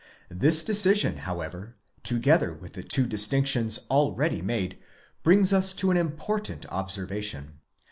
This 0.31 0.63
decision 0.63 1.17
however, 1.29 1.75
together 2.01 2.51
with 2.55 2.73
the 2.73 2.81
two 2.81 3.05
distinctions 3.05 3.81
already 3.91 4.41
made, 4.41 4.79
brings 5.21 5.53
us 5.53 5.73
to 5.73 5.91
an 5.91 5.97
important 5.97 6.65
observation. 6.69 7.59